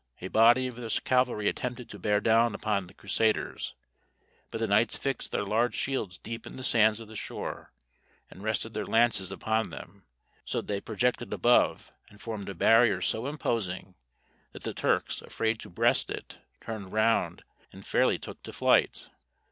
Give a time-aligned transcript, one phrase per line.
[0.19, 3.75] A body of their cavalry attempted to bear down upon the Crusaders,
[4.49, 7.71] but the knights fixed their large shields deep in the sands of the shore,
[8.27, 10.05] and rested their lances upon them,
[10.43, 13.93] so that they projected above, and formed a barrier so imposing,
[14.53, 19.07] that the Turks, afraid to breast it, turned round and fairly took to flight.